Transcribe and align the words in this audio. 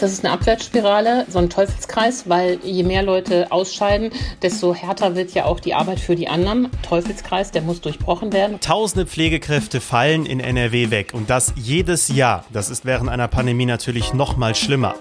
Das 0.00 0.12
ist 0.12 0.24
eine 0.24 0.32
Abwärtsspirale, 0.32 1.26
so 1.28 1.40
ein 1.40 1.50
Teufelskreis, 1.50 2.28
weil 2.28 2.60
je 2.62 2.84
mehr 2.84 3.02
Leute 3.02 3.50
ausscheiden, 3.50 4.12
desto 4.42 4.72
härter 4.72 5.16
wird 5.16 5.34
ja 5.34 5.44
auch 5.44 5.58
die 5.58 5.74
Arbeit 5.74 5.98
für 5.98 6.14
die 6.14 6.28
anderen. 6.28 6.68
Teufelskreis, 6.88 7.50
der 7.50 7.62
muss 7.62 7.80
durchbrochen 7.80 8.32
werden. 8.32 8.60
Tausende 8.60 9.06
Pflegekräfte 9.06 9.80
fallen 9.80 10.24
in 10.24 10.38
NRW 10.38 10.90
weg 10.90 11.14
und 11.14 11.28
das 11.30 11.52
jedes 11.56 12.06
Jahr. 12.08 12.44
Das 12.52 12.70
ist 12.70 12.84
während 12.84 13.10
einer 13.10 13.26
Pandemie 13.26 13.66
natürlich 13.66 14.14
noch 14.14 14.36
mal 14.36 14.54
schlimmer. 14.54 14.94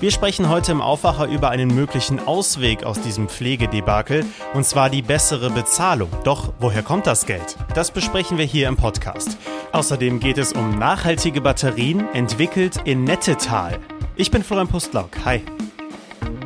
Wir 0.00 0.10
sprechen 0.10 0.50
heute 0.50 0.72
im 0.72 0.82
Aufwacher 0.82 1.28
über 1.28 1.48
einen 1.48 1.74
möglichen 1.74 2.20
Ausweg 2.20 2.84
aus 2.84 3.00
diesem 3.00 3.28
Pflegedebakel 3.28 4.26
und 4.52 4.66
zwar 4.66 4.90
die 4.90 5.00
bessere 5.00 5.48
Bezahlung. 5.48 6.10
Doch 6.24 6.52
woher 6.58 6.82
kommt 6.82 7.06
das 7.06 7.24
Geld? 7.24 7.56
Das 7.74 7.90
besprechen 7.90 8.36
wir 8.36 8.44
hier 8.44 8.68
im 8.68 8.76
Podcast. 8.76 9.38
Außerdem 9.72 10.20
geht 10.20 10.36
es 10.36 10.52
um 10.52 10.78
nachhaltige 10.78 11.40
Batterien, 11.40 12.04
entwickelt 12.12 12.80
in 12.84 13.04
Nettetal. 13.04 13.80
Ich 14.14 14.30
bin 14.30 14.42
Florian 14.42 14.68
Pustlauk. 14.68 15.24
Hi. 15.24 15.40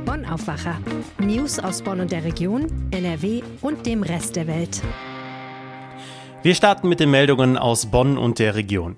Bonn 0.05 0.25
Aufwacher. 0.25 0.79
News 1.19 1.59
aus 1.59 1.83
Bonn 1.83 2.01
und 2.01 2.13
der 2.13 2.23
Region, 2.23 2.89
NRW 2.93 3.43
und 3.61 3.87
dem 3.87 4.05
Rest 4.05 4.37
der 4.37 4.47
Welt. 4.47 4.83
Wir 6.45 6.55
starten 6.55 6.89
mit 6.89 7.01
den 7.01 7.11
Meldungen 7.11 7.57
aus 7.59 7.87
Bonn 7.87 8.19
und 8.19 8.39
der 8.39 8.55
Region. 8.55 8.97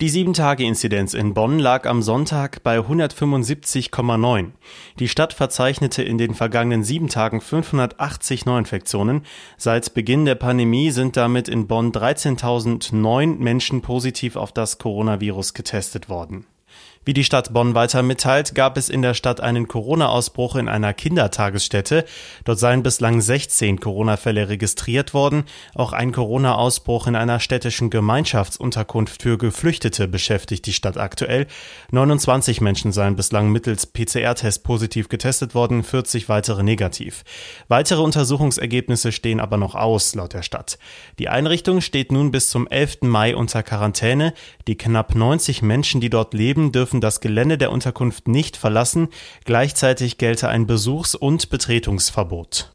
Die 0.00 0.08
7-Tage-Inzidenz 0.08 1.12
in 1.12 1.34
Bonn 1.34 1.58
lag 1.58 1.84
am 1.84 2.00
Sonntag 2.00 2.62
bei 2.62 2.78
175,9. 2.78 4.52
Die 4.98 5.08
Stadt 5.08 5.34
verzeichnete 5.34 6.02
in 6.02 6.16
den 6.16 6.34
vergangenen 6.34 6.84
sieben 6.84 7.08
Tagen 7.08 7.42
580 7.42 8.46
Neuinfektionen. 8.46 9.26
Seit 9.58 9.92
Beginn 9.92 10.24
der 10.24 10.36
Pandemie 10.36 10.90
sind 10.90 11.18
damit 11.18 11.50
in 11.50 11.66
Bonn 11.66 11.92
13.009 11.92 13.36
Menschen 13.36 13.82
positiv 13.82 14.36
auf 14.36 14.52
das 14.52 14.78
Coronavirus 14.78 15.52
getestet 15.52 16.08
worden. 16.08 16.46
Wie 17.06 17.14
die 17.14 17.24
Stadt 17.24 17.54
Bonn 17.54 17.74
weiter 17.74 18.02
mitteilt, 18.02 18.54
gab 18.54 18.76
es 18.76 18.90
in 18.90 19.00
der 19.00 19.14
Stadt 19.14 19.40
einen 19.40 19.68
Corona-Ausbruch 19.68 20.54
in 20.56 20.68
einer 20.68 20.92
Kindertagesstätte. 20.92 22.04
Dort 22.44 22.58
seien 22.58 22.82
bislang 22.82 23.22
16 23.22 23.80
Corona-Fälle 23.80 24.50
registriert 24.50 25.14
worden. 25.14 25.44
Auch 25.74 25.94
ein 25.94 26.12
Corona-Ausbruch 26.12 27.06
in 27.06 27.16
einer 27.16 27.40
städtischen 27.40 27.88
Gemeinschaftsunterkunft 27.88 29.22
für 29.22 29.38
Geflüchtete 29.38 30.08
beschäftigt 30.08 30.66
die 30.66 30.74
Stadt 30.74 30.98
aktuell. 30.98 31.46
29 31.90 32.60
Menschen 32.60 32.92
seien 32.92 33.16
bislang 33.16 33.50
mittels 33.50 33.86
PCR-Test 33.86 34.62
positiv 34.62 35.08
getestet 35.08 35.54
worden, 35.54 35.82
40 35.82 36.28
weitere 36.28 36.62
negativ. 36.62 37.24
Weitere 37.68 38.02
Untersuchungsergebnisse 38.02 39.10
stehen 39.10 39.40
aber 39.40 39.56
noch 39.56 39.74
aus, 39.74 40.14
laut 40.14 40.34
der 40.34 40.42
Stadt. 40.42 40.78
Die 41.18 41.30
Einrichtung 41.30 41.80
steht 41.80 42.12
nun 42.12 42.30
bis 42.30 42.50
zum 42.50 42.68
11. 42.68 42.98
Mai 43.04 43.34
unter 43.34 43.62
Quarantäne. 43.62 44.34
Die 44.68 44.76
knapp 44.76 45.14
90 45.14 45.62
Menschen, 45.62 46.02
die 46.02 46.10
dort 46.10 46.34
leben, 46.34 46.72
dürfen 46.72 46.89
dürfen 46.90 47.00
das 47.00 47.20
Gelände 47.20 47.56
der 47.56 47.70
Unterkunft 47.70 48.26
nicht 48.26 48.56
verlassen, 48.56 49.10
gleichzeitig 49.44 50.18
gelte 50.18 50.48
ein 50.48 50.66
Besuchs- 50.66 51.14
und 51.14 51.48
Betretungsverbot. 51.48 52.74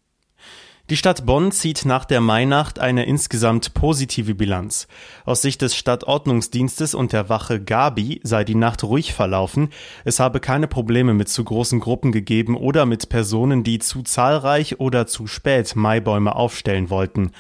Die 0.90 0.96
Stadt 0.96 1.26
Bonn 1.26 1.52
zieht 1.52 1.84
nach 1.84 2.06
der 2.06 2.22
Mainacht 2.22 2.80
eine 2.80 3.06
insgesamt 3.08 3.74
positive 3.74 4.36
Bilanz. 4.36 4.88
Aus 5.26 5.42
Sicht 5.42 5.62
des 5.62 5.76
Stadtordnungsdienstes 5.76 6.96
und 6.96 7.12
der 7.12 7.28
Wache 7.28 7.60
Gabi 7.60 8.22
sei 8.24 8.46
die 8.46 8.56
Nacht 8.56 8.84
ruhig 8.84 9.14
verlaufen. 9.14 9.70
Es 10.06 10.22
habe 10.22 10.40
keine 10.40 10.68
Probleme 10.68 11.14
mit 11.14 11.28
zu 11.28 11.44
großen 11.44 11.82
Gruppen 11.82 12.14
gegeben 12.14 12.56
oder 12.56 12.86
mit 12.86 13.10
Personen, 13.10 13.64
die 13.64 13.80
zu 13.80 14.04
zahlreich 14.04 14.80
oder 14.80 15.08
zu 15.08 15.28
spät 15.28 15.76
Maibäume 15.76 16.36
aufstellen 16.36 16.90
wollten. 16.90 17.32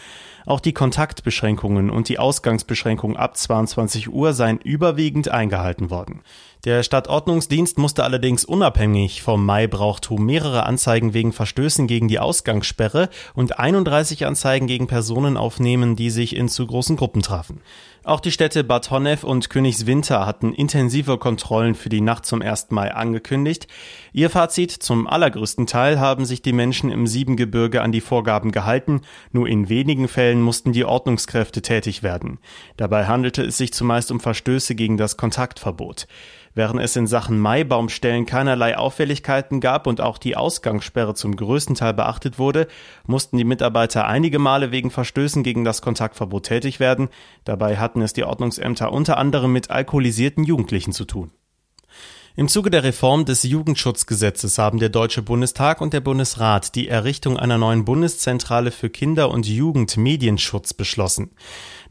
Auch 0.47 0.59
die 0.59 0.73
Kontaktbeschränkungen 0.73 1.89
und 1.89 2.09
die 2.09 2.19
Ausgangsbeschränkungen 2.19 3.17
ab 3.17 3.35
22 3.35 4.11
Uhr 4.11 4.33
seien 4.33 4.59
überwiegend 4.59 5.29
eingehalten 5.29 5.89
worden. 5.89 6.21
Der 6.65 6.81
Stadtordnungsdienst 6.81 7.77
musste 7.77 8.03
allerdings 8.03 8.43
unabhängig 8.43 9.21
vom 9.21 9.45
Maibrauchtum 9.45 10.25
mehrere 10.25 10.65
Anzeigen 10.65 11.13
wegen 11.13 11.31
Verstößen 11.31 11.85
gegen 11.85 12.07
die 12.07 12.17
Ausgangssperre 12.17 13.09
und 13.35 13.59
31 13.59 14.25
Anzeigen 14.25 14.65
gegen 14.65 14.87
Personen 14.87 15.37
aufnehmen, 15.37 15.95
die 15.95 16.09
sich 16.09 16.35
in 16.35 16.49
zu 16.49 16.65
großen 16.65 16.95
Gruppen 16.95 17.21
trafen. 17.21 17.61
Auch 18.03 18.19
die 18.19 18.31
Städte 18.31 18.63
Bad 18.63 18.89
Honnef 18.89 19.23
und 19.23 19.51
Königswinter 19.51 20.25
hatten 20.25 20.53
intensive 20.53 21.19
Kontrollen 21.19 21.75
für 21.75 21.89
die 21.89 22.01
Nacht 22.01 22.25
zum 22.25 22.41
1. 22.41 22.71
Mai 22.71 22.91
angekündigt. 22.91 23.67
Ihr 24.11 24.31
Fazit, 24.31 24.71
zum 24.71 25.05
allergrößten 25.05 25.67
Teil 25.67 25.99
haben 25.99 26.25
sich 26.25 26.41
die 26.41 26.53
Menschen 26.53 26.89
im 26.91 27.05
Siebengebirge 27.05 27.83
an 27.83 27.91
die 27.91 28.01
Vorgaben 28.01 28.51
gehalten, 28.51 29.01
nur 29.31 29.47
in 29.47 29.69
wenigen 29.69 30.07
Fällen 30.07 30.41
mussten 30.41 30.71
die 30.71 30.85
Ordnungskräfte 30.85 31.61
tätig 31.61 32.01
werden. 32.01 32.39
Dabei 32.75 33.05
handelte 33.05 33.43
es 33.43 33.57
sich 33.57 33.71
zumeist 33.71 34.11
um 34.11 34.19
Verstöße 34.19 34.73
gegen 34.73 34.97
das 34.97 35.15
Kontaktverbot. 35.15 36.07
Während 36.55 36.79
es 36.81 36.95
in 36.95 37.05
Sachen 37.05 37.37
Maibaumstellen 37.37 38.25
keinerlei 38.25 38.77
Auffälligkeiten 38.77 39.59
gab 39.59 39.87
und 39.87 39.99
auch 39.99 40.17
die 40.17 40.37
Ausgangssperre 40.37 41.13
zum 41.13 41.35
größten 41.35 41.75
Teil 41.75 41.93
beachtet 41.93 42.39
wurde, 42.39 42.67
mussten 43.05 43.37
die 43.37 43.43
Mitarbeiter 43.43 44.07
einige 44.07 44.39
Male 44.39 44.71
wegen 44.71 44.89
Verstößen 44.89 45.43
gegen 45.43 45.65
das 45.65 45.81
Kontaktverbot 45.81 46.45
tätig 46.45 46.79
werden. 46.79 47.09
Dabei 47.43 47.75
hatten 47.75 48.01
es 48.01 48.13
die 48.13 48.23
Ordnungsämter 48.23 48.93
unter 48.93 49.17
anderem 49.17 49.51
mit 49.51 49.69
alkoholisierten 49.69 50.45
Jugendlichen 50.45 50.93
zu 50.93 51.03
tun. 51.03 51.31
Im 52.37 52.49
Zuge 52.49 52.69
der 52.69 52.83
Reform 52.83 53.23
des 53.23 53.43
Jugendschutzgesetzes 53.43 54.57
haben 54.57 54.77
der 54.77 54.89
Deutsche 54.89 55.21
Bundestag 55.21 55.79
und 55.79 55.93
der 55.93 56.01
Bundesrat 56.01 56.75
die 56.75 56.89
Errichtung 56.89 57.37
einer 57.39 57.57
neuen 57.57 57.85
Bundeszentrale 57.85 58.71
für 58.71 58.89
Kinder- 58.89 59.31
und 59.31 59.47
Jugendmedienschutz 59.47 60.73
beschlossen. 60.73 61.31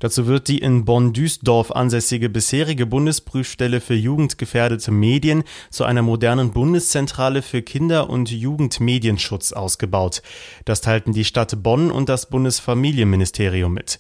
Dazu 0.01 0.27
wird 0.27 0.49
die 0.49 0.59
in 0.59 0.85
Bonn-Duisdorf 0.85 1.73
ansässige 1.73 2.29
bisherige 2.29 2.85
Bundesprüfstelle 2.85 3.81
für 3.81 3.95
jugendgefährdete 3.95 4.91
Medien 4.91 5.45
zu 5.71 5.85
einer 5.85 6.03
modernen 6.03 6.51
Bundeszentrale 6.51 7.41
für 7.41 7.63
Kinder- 7.63 8.11
und 8.11 8.31
Jugendmedienschutz 8.31 9.55
ausgebaut. 9.55 10.21
Das 10.67 10.83
teilten 10.83 11.15
die 11.15 11.25
Stadt 11.25 11.63
Bonn 11.63 11.91
und 11.91 12.11
das 12.11 12.29
Bundesfamilienministerium 12.29 13.73
mit. 13.73 13.99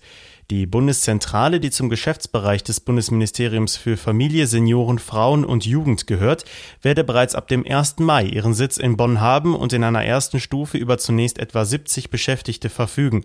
Die 0.50 0.66
Bundeszentrale, 0.66 1.58
die 1.58 1.70
zum 1.70 1.88
Geschäftsbereich 1.88 2.62
des 2.62 2.80
Bundesministeriums 2.80 3.76
für 3.78 3.96
Familie, 3.96 4.46
Senioren, 4.46 4.98
Frauen 4.98 5.42
und 5.42 5.64
Jugend 5.64 6.06
gehört, 6.06 6.44
werde 6.82 7.02
bereits 7.02 7.34
ab 7.34 7.48
dem 7.48 7.64
1. 7.66 8.00
Mai 8.00 8.24
ihren 8.24 8.52
Sitz 8.52 8.76
in 8.76 8.98
Bonn 8.98 9.22
haben 9.22 9.54
und 9.54 9.72
in 9.72 9.82
einer 9.82 10.04
ersten 10.04 10.40
Stufe 10.40 10.76
über 10.76 10.98
zunächst 10.98 11.38
etwa 11.38 11.64
70 11.64 12.10
Beschäftigte 12.10 12.68
verfügen. 12.68 13.24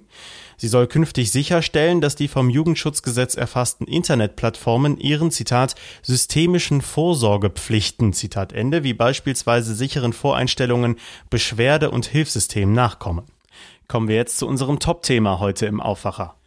Sie 0.56 0.70
soll 0.70 0.88
künftig 0.88 1.30
sicherstellen, 1.32 2.00
dass 2.00 2.16
die 2.16 2.30
vom 2.30 2.50
Jugendschutzgesetz 2.50 3.36
erfassten 3.36 3.86
Internetplattformen 3.86 4.98
ihren 4.98 5.30
Zitat 5.30 5.76
systemischen 6.02 6.82
Vorsorgepflichten 6.82 8.14
Zitat 8.14 8.54
Ende 8.54 8.86
wie 8.86 8.94
beispielsweise 8.94 9.76
sicheren 9.76 10.14
Voreinstellungen, 10.14 10.96
Beschwerde- 11.30 11.92
und 11.92 12.06
Hilfssystemen 12.06 12.74
nachkommen. 12.74 13.26
Kommen 13.90 14.08
wir 14.08 14.16
jetzt 14.16 14.38
zu 14.38 14.48
unserem 14.48 14.80
Top-Thema 14.80 15.40
heute 15.40 15.66
im 15.66 15.82
Aufwacher. 15.82 16.39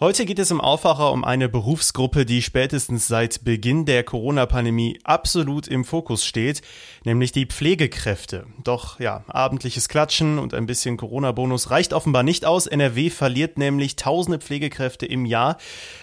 Heute 0.00 0.26
geht 0.26 0.38
es 0.38 0.52
im 0.52 0.60
Aufwacher 0.60 1.10
um 1.10 1.24
eine 1.24 1.48
Berufsgruppe, 1.48 2.24
die 2.24 2.40
spätestens 2.40 3.08
seit 3.08 3.42
Beginn 3.42 3.84
der 3.84 4.04
Corona-Pandemie 4.04 5.00
absolut 5.02 5.66
im 5.66 5.84
Fokus 5.84 6.24
steht, 6.24 6.62
nämlich 7.04 7.32
die 7.32 7.46
Pflegekräfte. 7.46 8.46
Doch 8.62 9.00
ja, 9.00 9.24
abendliches 9.26 9.88
Klatschen 9.88 10.38
und 10.38 10.54
ein 10.54 10.66
bisschen 10.66 10.98
Corona-Bonus 10.98 11.72
reicht 11.72 11.92
offenbar 11.92 12.22
nicht 12.22 12.44
aus. 12.44 12.68
NRW 12.68 13.10
verliert 13.10 13.58
nämlich 13.58 13.96
tausende 13.96 14.38
Pflegekräfte 14.38 15.04
im 15.04 15.26
Jahr 15.26 15.56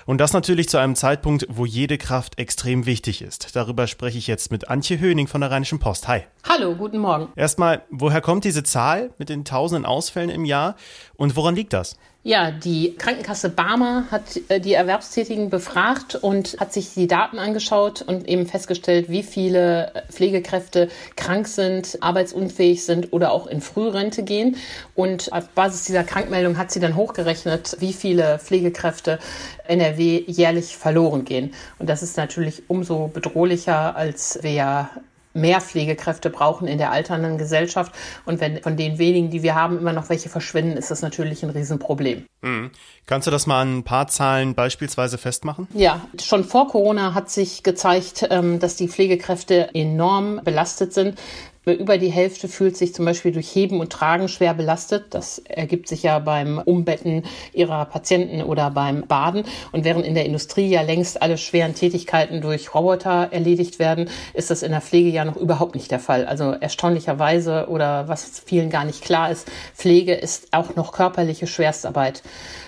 und 0.05 0.19
das 0.19 0.33
natürlich 0.33 0.67
zu 0.67 0.77
einem 0.77 0.95
Zeitpunkt, 0.95 1.47
wo 1.47 1.65
jede 1.65 1.97
Kraft 1.97 2.37
extrem 2.37 2.85
wichtig 2.85 3.21
ist. 3.21 3.55
Darüber 3.55 3.87
spreche 3.87 4.17
ich 4.17 4.27
jetzt 4.27 4.51
mit 4.51 4.67
Antje 4.67 4.99
Höning 4.99 5.27
von 5.27 5.39
der 5.39 5.51
Rheinischen 5.51 5.79
Post. 5.79 6.09
Hi. 6.09 6.23
Hallo, 6.47 6.75
guten 6.75 6.99
Morgen. 6.99 7.29
Erstmal, 7.35 7.81
woher 7.89 8.21
kommt 8.21 8.43
diese 8.45 8.61
Zahl 8.61 9.09
mit 9.17 9.29
den 9.29 9.45
tausenden 9.45 9.83
Ausfällen 9.83 10.29
im 10.29 10.45
Jahr 10.45 10.75
und 11.17 11.35
woran 11.35 11.55
liegt 11.55 11.73
das? 11.73 11.97
Ja, 12.21 12.51
die 12.51 12.95
Krankenkasse 12.95 13.49
Barmer 13.49 14.05
hat 14.09 14.39
äh, 14.49 14.59
die 14.59 14.73
Erwerbstätigen 14.73 15.49
befragt 15.49 16.15
und 16.15 16.57
hat 16.59 16.71
sich 16.71 16.93
die 16.93 17.07
Daten 17.07 17.39
angeschaut 17.39 18.03
und 18.03 18.27
eben 18.27 18.45
festgestellt, 18.45 19.09
wie 19.09 19.23
viele 19.23 19.93
äh, 19.93 20.01
Pflegekräfte 20.11 20.89
krank 21.15 21.47
sind, 21.47 21.97
arbeitsunfähig 22.01 22.85
sind 22.85 23.11
oder 23.11 23.31
auch 23.31 23.47
in 23.47 23.61
Frührente 23.61 24.23
gehen. 24.23 24.55
Und 24.93 25.33
auf 25.33 25.49
Basis 25.49 25.85
dieser 25.85 26.03
Krankmeldung 26.03 26.57
hat 26.57 26.71
sie 26.71 26.79
dann 26.79 26.95
hochgerechnet, 26.95 27.77
wie 27.79 27.93
viele 27.93 28.39
Pflegekräfte 28.39 29.19
NRW 29.67 30.23
jährlich 30.27 30.77
verloren 30.77 31.25
gehen. 31.25 31.53
Und 31.79 31.89
das 31.89 32.01
ist 32.01 32.17
natürlich 32.17 32.63
umso 32.69 33.07
bedrohlicher, 33.07 33.95
als 33.95 34.39
wir 34.41 34.51
ja 34.51 34.89
mehr 35.35 35.61
Pflegekräfte 35.61 36.29
brauchen 36.29 36.67
in 36.67 36.77
der 36.77 36.91
alternden 36.91 37.37
Gesellschaft. 37.37 37.93
Und 38.25 38.39
wenn 38.39 38.61
von 38.61 38.77
den 38.77 38.97
wenigen, 38.97 39.29
die 39.29 39.43
wir 39.43 39.55
haben, 39.55 39.77
immer 39.77 39.93
noch 39.93 40.09
welche 40.09 40.29
verschwinden, 40.29 40.77
ist 40.77 40.91
das 40.91 41.01
natürlich 41.01 41.43
ein 41.43 41.49
Riesenproblem. 41.49 42.25
Mhm. 42.41 42.71
Kannst 43.05 43.27
du 43.27 43.31
das 43.31 43.45
mal 43.45 43.61
an 43.61 43.79
ein 43.79 43.83
paar 43.83 44.07
Zahlen 44.07 44.55
beispielsweise 44.55 45.17
festmachen? 45.17 45.67
Ja, 45.73 46.01
schon 46.21 46.43
vor 46.43 46.69
Corona 46.69 47.13
hat 47.13 47.29
sich 47.29 47.63
gezeigt, 47.63 48.27
ähm, 48.29 48.59
dass 48.59 48.75
die 48.75 48.87
Pflegekräfte 48.87 49.69
enorm 49.73 50.41
belastet 50.43 50.93
sind. 50.93 51.19
Über 51.65 51.97
die 51.97 52.11
Hälfte 52.11 52.47
fühlt 52.47 52.77
sich 52.77 52.93
zum 52.93 53.05
Beispiel 53.05 53.31
durch 53.31 53.55
Heben 53.55 53.79
und 53.79 53.91
Tragen 53.91 54.27
schwer 54.27 54.53
belastet. 54.53 55.05
Das 55.09 55.39
ergibt 55.39 55.87
sich 55.87 56.03
ja 56.03 56.19
beim 56.19 56.59
Umbetten 56.59 57.23
ihrer 57.53 57.85
Patienten 57.85 58.43
oder 58.43 58.69
beim 58.69 59.07
Baden. 59.07 59.45
Und 59.71 59.83
während 59.83 60.05
in 60.05 60.13
der 60.13 60.25
Industrie 60.25 60.67
ja 60.67 60.81
längst 60.81 61.21
alle 61.21 61.37
schweren 61.37 61.73
Tätigkeiten 61.73 62.41
durch 62.41 62.75
Roboter 62.75 63.29
erledigt 63.31 63.79
werden, 63.79 64.09
ist 64.33 64.51
das 64.51 64.61
in 64.61 64.71
der 64.71 64.81
Pflege 64.81 65.09
ja 65.09 65.25
noch 65.25 65.37
überhaupt 65.37 65.73
nicht 65.73 65.89
der 65.89 65.99
Fall. 65.99 66.25
Also 66.25 66.51
erstaunlicherweise 66.51 67.67
oder 67.67 68.07
was 68.07 68.41
vielen 68.45 68.69
gar 68.69 68.85
nicht 68.85 69.03
klar 69.03 69.31
ist, 69.31 69.47
Pflege 69.73 70.13
ist 70.13 70.49
auch 70.51 70.75
noch 70.75 70.91
körperliche 70.91 71.47
Schwerstarbeit. 71.47 72.21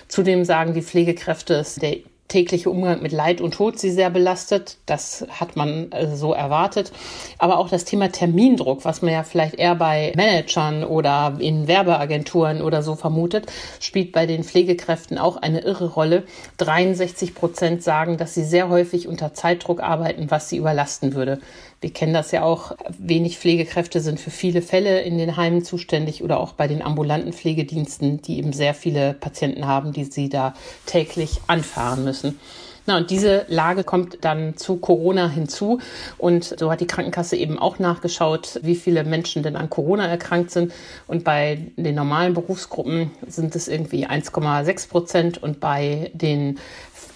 Zudem 0.08 0.44
sagen 0.44 0.74
die 0.74 0.82
Pflegekräfte, 0.82 1.64
der 1.80 1.98
tägliche 2.28 2.68
Umgang 2.70 3.02
mit 3.02 3.12
Leid 3.12 3.40
und 3.40 3.54
Tod 3.54 3.78
sie 3.78 3.90
sehr 3.90 4.10
belastet. 4.10 4.76
Das 4.86 5.26
hat 5.30 5.56
man 5.56 5.90
äh, 5.92 6.14
so 6.14 6.34
erwartet. 6.34 6.92
Aber 7.38 7.58
auch 7.58 7.70
das 7.70 7.84
Thema 7.84 8.12
Termindruck, 8.12 8.84
was 8.84 9.02
man 9.02 9.12
ja 9.12 9.22
vielleicht 9.22 9.54
eher 9.54 9.74
bei 9.74 10.12
Managern 10.14 10.84
oder 10.84 11.36
in 11.38 11.66
Werbeagenturen 11.66 12.62
oder 12.62 12.82
so 12.82 12.94
vermutet, 12.94 13.50
spielt 13.80 14.12
bei 14.12 14.26
den 14.26 14.44
Pflegekräften 14.44 15.18
auch 15.18 15.36
eine 15.38 15.60
irre 15.60 15.88
Rolle. 15.88 16.24
63 16.58 17.34
Prozent 17.34 17.82
sagen, 17.82 18.18
dass 18.18 18.34
sie 18.34 18.44
sehr 18.44 18.68
häufig 18.68 19.08
unter 19.08 19.32
Zeitdruck 19.32 19.80
arbeiten, 19.80 20.30
was 20.30 20.50
sie 20.50 20.58
überlasten 20.58 21.14
würde. 21.14 21.40
Wir 21.80 21.92
kennen 21.92 22.12
das 22.12 22.32
ja 22.32 22.42
auch. 22.42 22.72
Wenig 22.98 23.38
Pflegekräfte 23.38 24.00
sind 24.00 24.18
für 24.18 24.30
viele 24.30 24.62
Fälle 24.62 25.02
in 25.02 25.16
den 25.16 25.36
Heimen 25.36 25.64
zuständig 25.64 26.24
oder 26.24 26.40
auch 26.40 26.52
bei 26.52 26.66
den 26.66 26.82
ambulanten 26.82 27.32
Pflegediensten, 27.32 28.20
die 28.20 28.38
eben 28.38 28.52
sehr 28.52 28.74
viele 28.74 29.14
Patienten 29.14 29.66
haben, 29.66 29.92
die 29.92 30.04
sie 30.04 30.28
da 30.28 30.54
täglich 30.86 31.40
anfahren 31.46 32.04
müssen. 32.04 32.38
Na, 32.88 32.96
und 32.96 33.10
diese 33.10 33.44
Lage 33.48 33.84
kommt 33.84 34.16
dann 34.22 34.56
zu 34.56 34.78
Corona 34.78 35.28
hinzu. 35.28 35.78
Und 36.16 36.58
so 36.58 36.70
hat 36.72 36.80
die 36.80 36.86
Krankenkasse 36.86 37.36
eben 37.36 37.58
auch 37.58 37.78
nachgeschaut, 37.78 38.60
wie 38.62 38.76
viele 38.76 39.04
Menschen 39.04 39.42
denn 39.42 39.56
an 39.56 39.68
Corona 39.68 40.06
erkrankt 40.08 40.50
sind. 40.50 40.72
Und 41.06 41.22
bei 41.22 41.66
den 41.76 41.94
normalen 41.94 42.32
Berufsgruppen 42.32 43.10
sind 43.26 43.54
es 43.54 43.68
irgendwie 43.68 44.06
1,6 44.06 44.88
Prozent 44.88 45.42
und 45.42 45.60
bei 45.60 46.10
den 46.14 46.58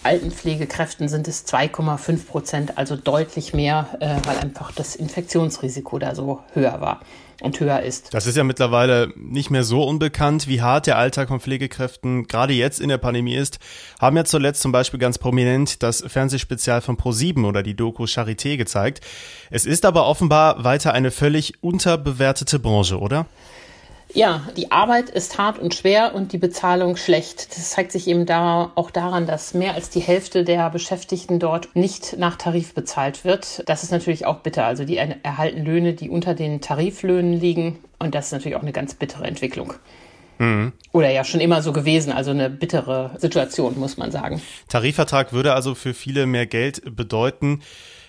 Altenpflegekräften 0.03 1.09
sind 1.09 1.29
es 1.29 1.47
2,5 1.47 2.27
Prozent, 2.27 2.79
also 2.79 2.97
deutlich 2.97 3.55
mehr, 3.55 3.89
äh, 4.01 4.17
weil 4.27 4.39
einfach 4.39 4.73
das 4.73 4.97
Infektionsrisiko 4.97 5.99
da 5.99 6.15
so 6.15 6.41
höher 6.55 6.81
war 6.81 7.01
und 7.43 7.59
höher 7.59 7.81
ist. 7.81 8.15
Das 8.15 8.27
ist 8.27 8.37
ja 8.37 8.45
mittlerweile 8.45 9.13
nicht 9.17 9.51
mehr 9.51 9.65
so 9.65 9.83
unbekannt, 9.83 10.47
wie 10.49 10.63
hart 10.63 10.87
der 10.87 10.97
Alltag 10.97 11.29
von 11.29 11.41
Pflegekräften 11.41 12.27
gerade 12.27 12.53
jetzt 12.53 12.81
in 12.81 12.89
der 12.89 12.99
Pandemie 12.99 13.35
ist. 13.35 13.59
Haben 14.01 14.17
ja 14.17 14.25
zuletzt 14.25 14.63
zum 14.63 14.73
Beispiel 14.73 15.01
ganz 15.01 15.19
prominent 15.19 15.83
das 15.83 16.05
Fernsehspezial 16.07 16.81
von 16.81 16.97
Pro7 16.97 17.45
oder 17.47 17.63
die 17.63 17.75
Doku 17.75 18.05
Charité 18.05 18.57
gezeigt. 18.57 19.01
Es 19.51 19.67
ist 19.67 19.85
aber 19.85 20.07
offenbar 20.07 20.65
weiter 20.65 20.93
eine 20.95 21.11
völlig 21.11 21.63
unterbewertete 21.63 22.59
Branche, 22.59 22.99
oder? 22.99 23.27
Ja, 24.15 24.47
die 24.57 24.71
Arbeit 24.71 25.09
ist 25.09 25.39
hart 25.39 25.59
und 25.59 25.75
schwer 25.75 26.15
und 26.15 26.33
die 26.33 26.39
Bezahlung 26.39 26.97
schlecht. 26.97 27.57
Das 27.57 27.71
zeigt 27.71 27.93
sich 27.93 28.07
eben 28.09 28.27
da 28.27 28.71
auch 28.75 28.91
daran, 28.91 29.27
dass 29.27 29.55
mehr 29.55 29.75
als 29.75 29.89
die 29.89 30.01
Hälfte 30.01 30.45
der 30.45 30.69
Beschäftigten 30.71 31.39
dort 31.39 31.75
nicht 31.75 32.19
nach 32.19 32.37
Tarif 32.37 32.75
bezahlt 32.75 33.25
wird. 33.25 33.63
Das 33.67 33.83
ist 33.83 33.91
natürlich 33.91 34.27
auch 34.27 34.41
bitter. 34.41 34.67
Also 34.67 34.85
die 34.85 34.97
erhalten 34.97 35.65
Löhne, 35.65 35.95
die 35.95 36.11
unter 36.11 36.35
den 36.35 36.61
Tariflöhnen 36.61 37.33
liegen. 37.33 37.79
Und 37.99 38.15
das 38.15 38.27
ist 38.27 38.33
natürlich 38.33 38.57
auch 38.57 38.63
eine 38.63 38.73
ganz 38.73 38.95
bittere 38.95 39.25
Entwicklung. 39.25 39.75
Mhm. 40.39 40.73
Oder 40.93 41.11
ja 41.11 41.25
schon 41.25 41.41
immer 41.41 41.63
so 41.63 41.73
gewesen, 41.73 42.13
also 42.13 42.33
eine 42.33 42.51
bittere 42.51 43.13
Situation, 43.19 43.79
muss 43.79 43.97
man 43.97 44.11
sagen. 44.11 44.43
Tarifvertrag 44.69 45.33
würde 45.33 45.55
also 45.55 45.75
für 45.75 45.95
viele 45.95 46.27
mehr 46.27 46.47
Geld 46.47 46.83
bedeuten. 46.97 47.63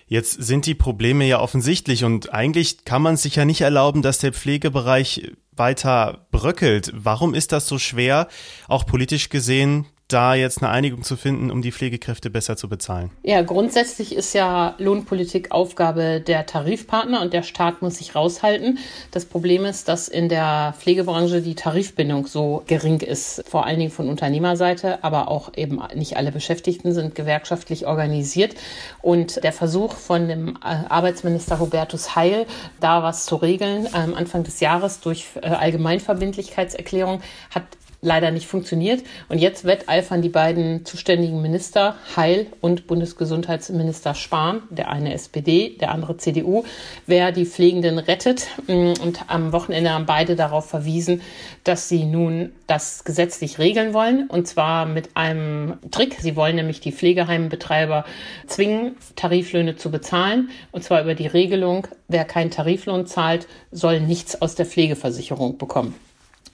Jetzt 0.06 0.32
sind 0.32 0.66
die 0.66 0.74
Probleme 0.74 1.24
ja 1.24 1.40
offensichtlich 1.40 2.04
und 2.04 2.34
eigentlich 2.34 2.84
kann 2.84 3.00
man 3.00 3.16
sich 3.16 3.36
ja 3.36 3.46
nicht 3.46 3.62
erlauben, 3.62 4.02
dass 4.02 4.18
der 4.18 4.32
Pflegebereich 4.32 5.32
weiter 5.56 6.26
bröckelt. 6.30 6.90
Warum 6.94 7.34
ist 7.34 7.52
das 7.52 7.66
so 7.66 7.78
schwer, 7.78 8.28
auch 8.68 8.86
politisch 8.86 9.28
gesehen, 9.28 9.86
da 10.08 10.34
jetzt 10.34 10.62
eine 10.62 10.70
Einigung 10.70 11.02
zu 11.02 11.16
finden, 11.16 11.50
um 11.50 11.62
die 11.62 11.72
Pflegekräfte 11.72 12.28
besser 12.28 12.56
zu 12.56 12.68
bezahlen? 12.68 13.10
Ja, 13.22 13.40
grundsätzlich 13.42 14.14
ist 14.14 14.34
ja 14.34 14.74
Lohnpolitik 14.78 15.50
Aufgabe 15.50 16.20
der 16.20 16.44
Tarifpartner 16.44 17.22
und 17.22 17.32
der 17.32 17.42
Staat 17.42 17.80
muss 17.80 17.96
sich 17.96 18.14
raushalten. 18.14 18.78
Das 19.12 19.24
Problem 19.24 19.64
ist, 19.64 19.88
dass 19.88 20.08
in 20.08 20.28
der 20.28 20.74
Pflegebranche 20.78 21.40
die 21.40 21.54
Tarifbindung 21.54 22.26
so 22.26 22.62
gering 22.66 23.00
ist, 23.00 23.42
vor 23.48 23.64
allen 23.64 23.78
Dingen 23.78 23.90
von 23.90 24.08
Unternehmerseite, 24.10 25.02
aber 25.02 25.28
auch 25.28 25.52
eben 25.56 25.80
nicht 25.94 26.16
alle 26.18 26.32
Beschäftigten 26.32 26.92
sind 26.92 27.14
gewerkschaftlich 27.14 27.86
organisiert. 27.86 28.54
Und 29.00 29.42
der 29.42 29.52
Versuch 29.52 29.94
von 29.94 30.28
dem 30.28 30.56
äh, 30.56 30.84
Arbeitsminister 30.88 31.58
Hubertus 31.58 32.14
Heil, 32.14 32.46
da 32.78 33.02
was 33.02 33.24
zu 33.24 33.36
regeln, 33.36 33.88
ähm, 33.94 34.14
Anfang 34.14 34.44
des 34.44 34.60
Jahres 34.60 35.00
durch 35.00 35.28
äh, 35.40 35.46
Allgemeinverbindlichkeitserklärung, 35.46 37.22
hat 37.50 37.64
leider 38.04 38.30
nicht 38.30 38.46
funktioniert. 38.46 39.02
Und 39.28 39.38
jetzt 39.38 39.64
wetteifern 39.64 40.22
die 40.22 40.28
beiden 40.28 40.84
zuständigen 40.84 41.42
Minister, 41.42 41.96
Heil 42.16 42.46
und 42.60 42.86
Bundesgesundheitsminister 42.86 44.14
Spahn, 44.14 44.62
der 44.70 44.90
eine 44.90 45.14
SPD, 45.14 45.76
der 45.80 45.90
andere 45.90 46.16
CDU, 46.16 46.64
wer 47.06 47.32
die 47.32 47.46
Pflegenden 47.46 47.98
rettet. 47.98 48.46
Und 48.68 49.24
am 49.28 49.52
Wochenende 49.52 49.90
haben 49.90 50.06
beide 50.06 50.36
darauf 50.36 50.68
verwiesen, 50.68 51.22
dass 51.64 51.88
sie 51.88 52.04
nun 52.04 52.52
das 52.66 53.04
gesetzlich 53.04 53.58
regeln 53.58 53.94
wollen. 53.94 54.28
Und 54.28 54.46
zwar 54.46 54.86
mit 54.86 55.16
einem 55.16 55.78
Trick. 55.90 56.18
Sie 56.20 56.36
wollen 56.36 56.56
nämlich 56.56 56.80
die 56.80 56.92
Pflegeheimbetreiber 56.92 58.04
zwingen, 58.46 58.96
Tariflöhne 59.16 59.76
zu 59.76 59.90
bezahlen. 59.90 60.50
Und 60.72 60.84
zwar 60.84 61.02
über 61.02 61.14
die 61.14 61.26
Regelung, 61.26 61.88
wer 62.08 62.24
keinen 62.24 62.50
Tariflohn 62.50 63.06
zahlt, 63.06 63.48
soll 63.72 64.00
nichts 64.00 64.40
aus 64.40 64.54
der 64.54 64.66
Pflegeversicherung 64.66 65.56
bekommen 65.56 65.94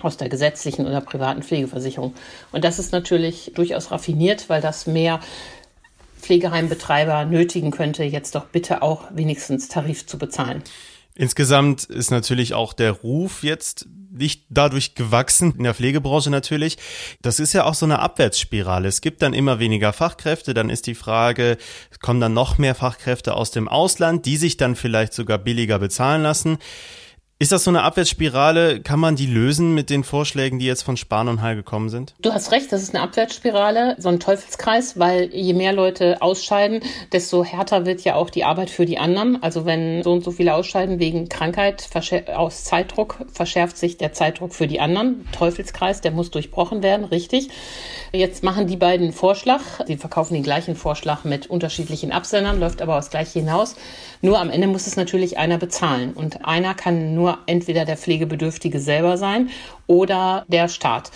aus 0.05 0.17
der 0.17 0.29
gesetzlichen 0.29 0.87
oder 0.87 1.01
privaten 1.01 1.43
Pflegeversicherung. 1.43 2.15
Und 2.53 2.65
das 2.65 2.79
ist 2.79 2.93
natürlich 2.93 3.53
durchaus 3.55 3.91
raffiniert, 3.91 4.49
weil 4.49 4.61
das 4.61 4.87
mehr 4.87 5.21
Pflegeheimbetreiber 6.21 7.25
nötigen 7.25 7.71
könnte, 7.71 8.05
jetzt 8.05 8.35
doch 8.35 8.47
bitte 8.47 8.83
auch 8.83 9.05
wenigstens 9.13 9.69
Tarif 9.69 10.07
zu 10.07 10.19
bezahlen. 10.19 10.63
Insgesamt 11.15 11.85
ist 11.85 12.11
natürlich 12.11 12.55
auch 12.55 12.73
der 12.73 12.93
Ruf 12.93 13.43
jetzt 13.43 13.87
nicht 14.13 14.45
dadurch 14.49 14.95
gewachsen, 14.95 15.55
in 15.57 15.65
der 15.65 15.75
Pflegebranche 15.75 16.31
natürlich. 16.31 16.79
Das 17.23 17.41
ist 17.41 17.53
ja 17.53 17.65
auch 17.65 17.75
so 17.75 17.87
eine 17.87 18.01
Abwärtsspirale. 18.01 18.89
Es 18.89 19.01
gibt 19.01 19.23
dann 19.23 19.35
immer 19.35 19.59
weniger 19.59 19.93
Fachkräfte, 19.93 20.55
dann 20.55 20.71
ist 20.71 20.87
die 20.87 20.95
Frage, 20.95 21.59
kommen 22.01 22.21
dann 22.21 22.35
noch 22.35 22.59
mehr 22.59 22.75
Fachkräfte 22.75 23.35
aus 23.35 23.51
dem 23.51 23.69
Ausland, 23.69 24.27
die 24.27 24.37
sich 24.37 24.57
dann 24.57 24.77
vielleicht 24.77 25.13
sogar 25.13 25.39
billiger 25.39 25.79
bezahlen 25.79 26.23
lassen. 26.23 26.59
Ist 27.43 27.53
das 27.53 27.65
so 27.65 27.71
eine 27.71 27.85
Abwärtsspirale? 27.85 28.81
Kann 28.83 29.01
man 29.01 29.17
die 29.17 29.25
lösen 29.25 29.75
mit 29.75 29.89
den 29.89 30.05
Vorschlägen, 30.05 30.59
die 30.59 30.67
jetzt 30.67 30.83
von 30.83 30.99
Spahn 30.99 31.27
und 31.27 31.41
Heil 31.41 31.57
gekommen 31.57 31.89
sind? 31.89 32.15
Du 32.21 32.35
hast 32.35 32.53
recht, 32.53 32.71
das 32.71 32.83
ist 32.83 32.95
eine 32.95 33.03
Abwärtsspirale, 33.03 33.97
so 33.99 34.11
ein 34.11 34.21
Teufelskreis, 34.21 34.99
weil 34.99 35.35
je 35.35 35.55
mehr 35.55 35.73
Leute 35.73 36.21
ausscheiden, 36.21 36.83
desto 37.13 37.43
härter 37.43 37.87
wird 37.87 38.03
ja 38.03 38.17
auch 38.17 38.29
die 38.29 38.45
Arbeit 38.45 38.69
für 38.69 38.85
die 38.85 38.99
anderen. 38.99 39.43
Also 39.43 39.65
wenn 39.65 40.03
so 40.03 40.13
und 40.13 40.23
so 40.23 40.33
viele 40.33 40.55
ausscheiden 40.55 40.99
wegen 40.99 41.31
Krankheit, 41.31 41.89
aus 42.37 42.65
Zeitdruck, 42.65 43.25
verschärft 43.33 43.79
sich 43.79 43.97
der 43.97 44.13
Zeitdruck 44.13 44.55
für 44.55 44.67
die 44.67 44.81
anderen. 44.81 45.27
Teufelskreis, 45.33 46.03
der 46.03 46.11
muss 46.11 46.31
durchbrochen 46.31 46.83
werden, 46.83 47.07
richtig. 47.07 47.49
Jetzt 48.13 48.45
machen 48.45 48.67
die 48.67 48.77
beiden 48.77 49.07
einen 49.07 49.13
Vorschlag. 49.15 49.63
Sie 49.87 49.97
verkaufen 49.97 50.35
den 50.35 50.43
gleichen 50.43 50.77
Vorschlag 50.77 51.25
mit 51.25 51.47
unterschiedlichen 51.47 52.13
Absendern, 52.13 52.61
läuft 52.61 52.83
aber 52.83 52.99
aufs 52.99 53.09
Gleiche 53.09 53.39
hinaus. 53.39 53.77
Nur 54.21 54.39
am 54.39 54.51
Ende 54.51 54.67
muss 54.67 54.87
es 54.87 54.97
natürlich 54.97 55.39
einer 55.39 55.57
bezahlen. 55.57 56.13
Und 56.13 56.45
einer 56.45 56.75
kann 56.75 57.15
nur 57.15 57.30
entweder 57.47 57.85
der 57.85 57.97
Pflegebedürftige 57.97 58.81
selber 58.81 59.17
sein 59.17 59.51
oder 59.87 60.45
der 60.49 60.69
Staat. 60.69 61.11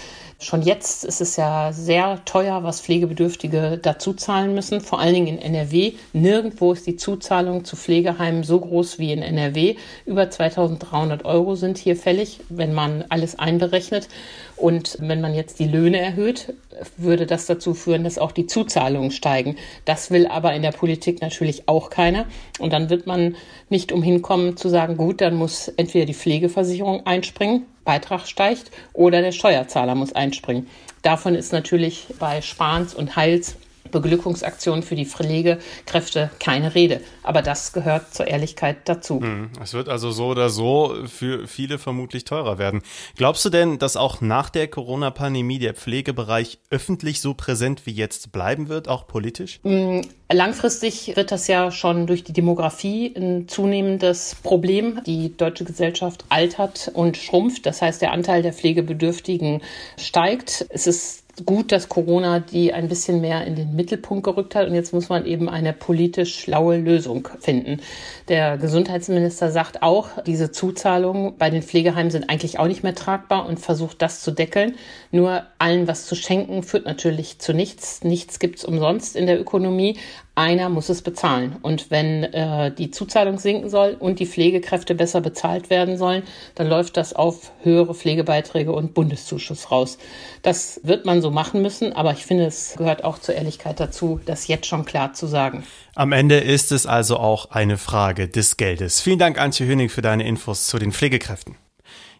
Schon 0.45 0.61
jetzt 0.61 1.05
ist 1.05 1.23
es 1.23 1.37
ja 1.37 1.73
sehr 1.73 2.23
teuer, 2.27 2.63
was 2.63 2.83
Pflegebedürftige 2.83 3.79
dazu 3.81 4.13
zahlen 4.13 4.55
müssen, 4.55 4.83
vor 4.83 5.01
allen 5.01 5.15
Dingen 5.15 5.39
in 5.39 5.39
NRW. 5.39 5.95
Nirgendwo 6.13 6.75
ist 6.75 6.87
die 6.87 6.97
Zuzahlung 6.97 7.65
zu 7.65 7.77
Pflegeheimen 7.77 8.45
so 8.45 8.61
groß 8.61 8.99
wie 8.99 9.13
in 9.13 9.23
NRW. 9.23 9.77
Über 10.05 10.29
2300 10.29 11.25
Euro 11.25 11.55
sind 11.55 11.79
hier 11.79 11.97
fällig, 11.97 12.41
wenn 12.51 12.75
man 12.75 13.07
alles 13.09 13.39
einberechnet. 13.39 14.09
Und 14.57 14.99
wenn 15.01 15.23
man 15.23 15.35
jetzt 15.35 15.61
die 15.61 15.67
Löhne 15.67 15.99
erhöht, 15.99 16.53
würde 16.99 17.25
das 17.25 17.47
dazu 17.47 17.73
führen, 17.73 18.05
dass 18.05 18.19
auch 18.19 18.33
die 18.33 18.47
Zuzahlungen 18.47 19.13
steigen. 19.13 19.57
Das 19.87 20.11
will 20.11 20.27
aber 20.27 20.53
in 20.53 20.61
der 20.61 20.73
Politik 20.73 21.23
natürlich 21.23 21.71
auch 21.71 21.89
keiner. 21.89 22.27
Und 22.59 22.71
dann 22.75 22.91
wird 22.91 23.07
man 23.07 23.37
nicht 23.71 23.93
umhin 23.93 24.21
kommen 24.21 24.59
zu 24.59 24.69
sagen, 24.69 24.99
gut, 24.99 25.23
dann 25.23 25.37
muss 25.37 25.69
entweder 25.69 26.05
die 26.05 26.13
Pflegeversicherung 26.13 27.07
einspringen 27.07 27.65
Beitrag 27.85 28.27
steigt 28.27 28.71
oder 28.93 29.21
der 29.21 29.33
Steuerzahler 29.33 29.95
muss 29.95 30.13
einspringen. 30.13 30.69
Davon 31.03 31.35
ist 31.35 31.53
natürlich 31.53 32.07
bei 32.19 32.41
Spahns 32.41 32.95
und 32.95 33.17
Heils 33.17 33.57
Beglückungsaktion 33.91 34.83
für 34.83 34.97
die 34.97 35.07
Pflegekräfte 35.07 36.31
keine 36.41 36.75
Rede. 36.75 37.01
Aber 37.23 37.43
das 37.43 37.73
gehört 37.73 38.15
zur 38.15 38.27
Ehrlichkeit 38.27 38.77
dazu. 38.87 39.21
Hm, 39.21 39.51
es 39.63 39.75
wird 39.75 39.89
also 39.89 40.11
so 40.11 40.27
oder 40.27 40.51
so 40.51 40.95
für 41.07 41.47
viele 41.47 41.79
vermutlich 41.79 42.25
teurer 42.25 42.59
werden. 42.59 42.83
Glaubst 43.17 43.45
du 43.45 43.51
denn, 43.51 43.79
dass 43.79 43.97
auch 43.97 44.21
nach 44.21 44.51
der 44.51 44.69
Corona-Pandemie 44.69 45.59
der 45.59 45.75
Pflegebereich 45.75 46.59
öffentlich 46.71 47.21
so 47.21 47.35
präsent 47.35 47.87
wie 47.87 47.93
jetzt 47.93 48.33
bleiben 48.33 48.69
wird, 48.69 48.89
auch 48.89 49.07
politisch? 49.07 49.61
Hm, 49.63 50.03
langfristig 50.31 51.17
wird 51.17 51.31
das 51.31 51.47
ja 51.47 51.71
schon 51.71 52.07
durch 52.07 52.25
die 52.25 52.33
Demografie 52.33 53.15
ein 53.17 53.49
zunehmendes 53.49 54.37
Problem. 54.43 55.01
Die 55.07 55.37
deutsche 55.37 55.65
Gesellschaft 55.65 56.25
altert 56.29 56.91
und 56.93 57.17
schrumpft. 57.17 57.67
Das 57.67 57.83
heißt, 57.83 58.03
der 58.03 58.13
Anteil 58.13 58.43
der 58.43 58.53
Pflegebedürftigen 58.53 59.63
steigt. 59.97 60.67
Es 60.71 60.87
ist 60.87 61.24
gut, 61.45 61.73
dass 61.73 61.89
Corona 61.89 62.39
die 62.41 62.73
ein 62.73 62.89
bisschen 62.89 63.21
mehr 63.21 63.47
in 63.47 63.57
den 63.57 63.75
Mittelpunkt 63.75 64.25
gerückt 64.25 64.55
hat 64.55 64.69
und 64.69 64.75
jetzt 64.75 64.93
muss 64.93 65.09
man 65.09 65.27
eben 65.27 65.49
eine 65.49 65.73
politisch 65.73 66.39
schlaue 66.39 66.77
Lösung 66.77 67.29
finden. 67.41 67.81
Der 68.29 68.57
Gesundheitsminister 68.57 69.51
sagt 69.51 69.83
auch, 69.83 70.09
diese 70.27 70.53
Zuzahlungen 70.53 71.37
bei 71.37 71.51
den 71.51 71.63
Pflegeheimen 71.63 72.11
sind 72.11 72.31
eigentlich 72.31 72.59
auch 72.59 72.69
nicht 72.69 72.83
mehr 72.83 72.95
tragbar 72.95 73.47
und 73.47 73.59
versucht 73.59 74.01
das 74.01 74.23
zu 74.23 74.31
deckeln. 74.31 74.77
Nur 75.11 75.43
allen 75.59 75.89
was 75.89 76.07
zu 76.07 76.15
schenken 76.15 76.63
führt 76.63 76.87
natürlich 76.87 77.39
zu 77.39 77.53
nichts. 77.53 78.05
Nichts 78.05 78.39
gibt's 78.39 78.65
umsonst 78.65 79.17
in 79.17 79.27
der 79.27 79.41
Ökonomie 79.41 79.99
einer 80.35 80.69
muss 80.69 80.89
es 80.89 81.03
bezahlen. 81.03 81.57
Und 81.63 81.91
wenn 81.91 82.25
äh, 82.25 82.73
die 82.73 82.91
Zuzahlung 82.91 83.39
sinken 83.39 83.71
soll 83.71 83.97
und 83.99 84.19
die 84.19 84.27
Pflegekräfte 84.27 84.95
besser 84.95 85.21
bezahlt 85.21 85.71
werden 85.71 85.97
sollen, 85.97 86.25
dann 86.55 86.69
läuft 86.69 86.97
das 86.97 87.13
auf 87.13 87.53
höhere 87.63 87.95
Pflegebeiträge 87.95 88.73
und 88.73 88.95
Bundeszuschuss 88.95 89.71
raus. 89.71 89.99
Das 90.43 90.81
wird 90.83 91.07
man 91.07 91.23
so 91.23 91.31
machen 91.31 91.63
müssen, 91.63 91.93
aber 91.93 92.13
ich 92.13 92.27
finde, 92.27 92.47
es 92.47 92.75
gehört 92.77 93.05
auch 93.05 93.19
zur 93.19 93.35
Ehrlichkeit 93.35 93.79
dazu, 93.79 94.21
das 94.25 94.49
jetzt 94.49 94.67
schon 94.67 94.85
klar 94.85 95.13
zu 95.13 95.27
sagen. 95.27 95.65
Am 95.95 96.13
Ende 96.13 96.39
ist 96.39 96.73
es 96.73 96.87
also 96.87 97.19
auch 97.19 97.51
eine 97.51 97.79
Frage 97.79 98.29
des 98.29 98.57
Geldes. 98.57 99.01
Vielen 99.01 99.19
Dank, 99.19 99.39
Antje 99.39 99.67
Höning, 99.67 99.89
für 99.89 100.03
deine 100.03 100.27
Infos 100.27 100.67
zu 100.67 100.79
den 100.79 100.93
Pflegekräften. 100.93 101.57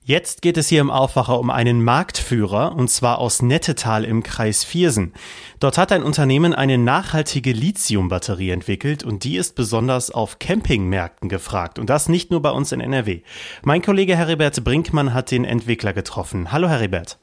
Jetzt 0.07 0.43
geht 0.43 0.59
es 0.59 0.69
hier 0.69 0.83
im 0.83 0.91
Aufwacher 0.91 1.41
um 1.41 1.49
einen 1.49 1.83
Marktführer, 1.83 2.77
und 2.77 2.91
zwar 2.91 3.21
aus 3.21 3.41
Nettetal 3.41 4.05
im 4.05 4.23
Kreis 4.23 4.63
Viersen. 4.63 5.15
Dort 5.61 5.79
hat 5.79 5.93
ein 5.93 6.03
Unternehmen 6.03 6.53
eine 6.53 6.77
nachhaltige 6.77 7.53
Lithiumbatterie 7.53 8.51
entwickelt 8.51 9.03
und 9.03 9.25
die 9.25 9.39
ist 9.39 9.57
besonders 9.57 10.11
auf 10.11 10.39
Campingmärkten 10.39 11.31
gefragt. 11.31 11.79
Und 11.79 11.89
das 11.89 12.11
nicht 12.11 12.31
nur 12.31 12.43
bei 12.43 12.51
uns 12.51 12.71
in 12.73 12.83
NRW. 12.83 13.23
Mein 13.63 13.81
Kollege 13.81 14.15
Heribert 14.15 14.63
Brinkmann 14.63 15.15
hat 15.15 15.31
den 15.31 15.47
Entwickler 15.47 15.95
getroffen. 15.95 16.53
Hallo 16.53 16.69
Heribert. 16.69 17.19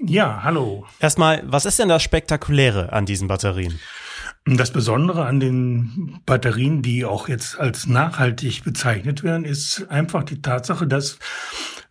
Ja, 0.00 0.44
hallo. 0.44 0.86
Erstmal, 1.00 1.42
was 1.46 1.66
ist 1.66 1.80
denn 1.80 1.88
das 1.88 2.04
Spektakuläre 2.04 2.92
an 2.92 3.06
diesen 3.06 3.26
Batterien? 3.26 3.80
Das 4.46 4.70
Besondere 4.70 5.26
an 5.26 5.40
den 5.40 6.20
Batterien, 6.24 6.80
die 6.80 7.04
auch 7.04 7.28
jetzt 7.28 7.58
als 7.58 7.88
nachhaltig 7.88 8.62
bezeichnet 8.62 9.24
werden, 9.24 9.44
ist 9.44 9.90
einfach 9.90 10.22
die 10.22 10.40
Tatsache, 10.40 10.86
dass 10.86 11.18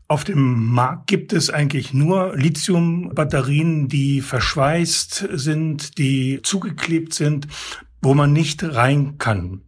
auf 0.07 0.23
dem 0.23 0.67
Markt 0.67 1.07
gibt 1.07 1.33
es 1.33 1.49
eigentlich 1.49 1.93
nur 1.93 2.35
Lithium-Batterien, 2.35 3.87
die 3.89 4.21
verschweißt 4.21 5.27
sind, 5.33 5.97
die 5.97 6.41
zugeklebt 6.43 7.13
sind, 7.13 7.47
wo 8.01 8.13
man 8.13 8.31
nicht 8.31 8.63
rein 8.63 9.17
kann. 9.17 9.61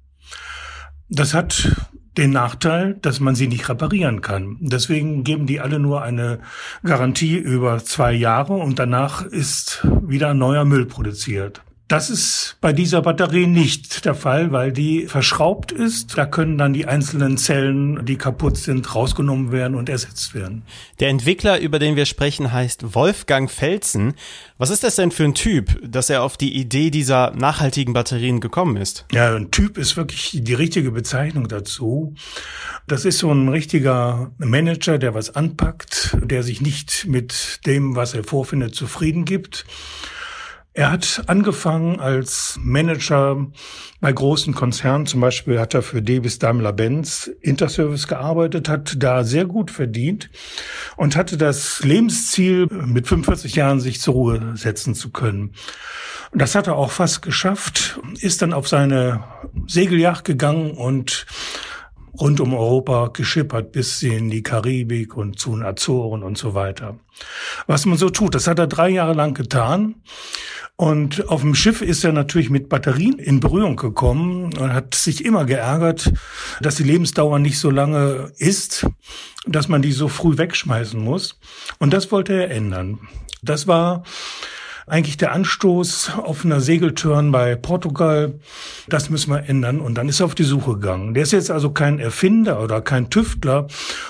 Das 1.10 1.34
hat 1.34 1.76
den 2.18 2.32
Nachteil, 2.32 2.96
dass 3.02 3.20
man 3.20 3.36
sie 3.36 3.48
nicht 3.48 3.68
reparieren 3.70 4.22
kann. 4.22 4.58
Deswegen 4.60 5.24
geben 5.24 5.46
die 5.46 5.60
alle 5.60 5.80
nur 5.80 6.04
eine 6.04 6.40
Garantie 6.84 7.38
über 7.38 7.84
zwei 7.84 8.14
Jahre 8.14 8.54
und 8.54 8.80
danach 8.80 9.26
ist 9.26 9.86
wieder 10.06 10.34
neuer 10.34 10.66
Müll 10.66 10.86
produziert. 10.86 11.62
Das 11.90 12.12
ist 12.12 12.58
bei 12.62 12.72
dieser 12.72 13.02
Batterie 13.02 13.48
nicht 13.48 14.06
der 14.06 14.14
Fall, 14.14 14.52
weil 14.52 14.72
die 14.72 15.08
verschraubt 15.08 15.72
ist. 15.72 16.16
Da 16.20 16.28
können 16.28 16.56
dann 16.60 16.72
die 16.72 16.86
einzelnen 16.86 17.36
Zellen, 17.36 18.06
die 18.06 18.16
kaputt 18.16 18.58
sind, 18.58 18.94
rausgenommen 18.94 19.52
werden 19.52 19.74
und 19.74 19.90
ersetzt 19.90 20.36
werden. 20.36 20.62
Der 21.00 21.10
Entwickler, 21.10 21.60
über 21.60 21.80
den 21.80 21.96
wir 21.96 22.06
sprechen, 22.06 22.54
heißt 22.54 22.94
Wolfgang 22.94 23.50
Felsen. 23.50 24.14
Was 24.60 24.70
ist 24.70 24.84
das 24.84 24.98
denn 24.98 25.10
für 25.10 25.24
ein 25.24 25.34
Typ, 25.34 25.80
dass 25.84 26.12
er 26.12 26.22
auf 26.22 26.38
die 26.38 26.56
Idee 26.56 26.92
dieser 26.92 27.32
nachhaltigen 27.32 27.94
Batterien 27.94 28.40
gekommen 28.40 28.78
ist? 28.78 29.08
Ja, 29.12 29.36
ein 29.36 29.50
Typ 29.50 29.80
ist 29.80 29.98
wirklich 29.98 30.38
die 30.44 30.54
richtige 30.54 30.92
Bezeichnung 30.92 31.48
dazu. 31.48 32.14
Das 32.86 33.04
ist 33.04 33.18
so 33.18 33.32
ein 33.32 33.50
richtiger 33.50 34.30
Manager, 34.38 35.00
der 35.00 35.16
was 35.16 35.36
anpackt, 35.36 36.16
der 36.24 36.44
sich 36.44 36.62
nicht 36.62 37.08
mit 37.08 37.62
dem, 37.66 37.96
was 37.96 38.14
er 38.14 38.24
vorfindet, 38.24 38.76
zufrieden 38.76 39.26
gibt 39.26 39.66
er 40.80 40.92
hat 40.92 41.24
angefangen 41.28 42.00
als 42.00 42.58
Manager 42.64 43.48
bei 44.00 44.14
großen 44.14 44.54
Konzernen, 44.54 45.06
zum 45.08 45.20
Beispiel 45.20 45.60
hat 45.60 45.74
er 45.74 45.82
für 45.82 46.02
Davis 46.02 46.40
Daimler-Benz 46.40 47.30
Interservice 47.42 48.08
gearbeitet, 48.08 48.70
hat 48.70 48.96
da 48.98 49.26
sehr 49.26 49.44
gut 49.44 49.72
verdient 49.72 50.30
und 50.96 51.18
hatte 51.18 51.36
das 51.36 51.84
Lebensziel, 51.84 52.68
mit 52.68 53.10
45 53.10 53.56
Jahren 53.56 53.82
sich 53.82 54.00
zur 54.00 54.14
Ruhe 54.14 54.54
setzen 54.56 54.96
zu 54.96 55.12
können. 55.12 55.54
Und 56.32 56.42
das 56.42 56.56
hat 56.56 56.68
er 56.68 56.78
auch 56.78 56.92
fast 56.92 57.24
geschafft, 57.24 58.00
ist 58.22 58.42
dann 58.42 58.54
auf 58.54 58.70
seine 58.70 59.26
Segelyacht 59.68 60.24
gegangen 60.24 60.72
und 60.72 61.26
rund 62.22 62.40
um 62.40 62.54
Europa 62.54 63.10
geschippert 63.10 63.74
bis 63.74 64.02
in 64.02 64.30
die 64.30 64.44
Karibik 64.44 65.18
und 65.18 65.40
zu 65.40 65.52
den 65.52 65.64
Azoren 65.64 66.24
und 66.24 66.38
so 66.38 66.54
weiter. 66.54 66.98
Was 67.68 67.86
man 67.86 67.98
so 67.98 68.10
tut, 68.10 68.34
das 68.34 68.48
hat 68.48 68.60
er 68.60 68.68
drei 68.68 68.88
Jahre 68.90 69.14
lang 69.14 69.34
getan. 69.34 69.96
Und 70.80 71.28
auf 71.28 71.42
dem 71.42 71.56
Schiff 71.56 71.82
ist 71.82 72.06
er 72.06 72.14
natürlich 72.14 72.50
mit 72.50 72.70
Batterien 72.70 73.20
in 73.20 73.42
Berührung 73.42 73.76
gekommen 73.76 74.54
und 74.58 74.74
hat 74.74 74.96
sich 74.96 75.26
immer 75.26 75.44
geärgert, 75.44 76.14
dass 76.62 76.76
die 76.76 76.84
Lebensdauer 76.84 77.38
nicht 77.40 77.60
so 77.60 77.70
lange 77.70 78.32
ist, 78.38 78.88
dass 79.46 79.68
man 79.68 79.82
die 79.82 79.92
so 79.92 80.08
früh 80.08 80.38
wegschmeißen 80.38 80.98
muss. 80.98 81.38
Und 81.80 81.92
das 81.92 82.14
wollte 82.14 82.32
er 82.32 82.52
ändern. 82.52 83.10
Das 83.42 83.68
war 83.68 84.04
eigentlich 84.90 85.18
der 85.18 85.32
Anstoß 85.32 86.14
auf 86.18 86.46
einer 86.46 86.62
Segeltörn 86.62 87.32
bei 87.32 87.56
Portugal. 87.56 88.40
Das 88.88 89.10
müssen 89.10 89.32
wir 89.32 89.48
ändern. 89.48 89.80
Und 89.80 89.96
dann 89.96 90.10
ist 90.10 90.20
er 90.20 90.26
auf 90.26 90.36
die 90.36 90.44
Suche 90.44 90.74
gegangen. 90.74 91.14
Der 91.14 91.24
ist 91.24 91.32
jetzt 91.32 91.52
also 91.52 91.72
kein 91.72 92.00
Erfinder 92.00 92.62
oder 92.62 92.82
kein 92.82 93.10
Tüftler, 93.10 93.68